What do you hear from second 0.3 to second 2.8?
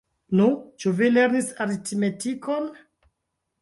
Nu, ĉu vi lernis aritmetikon?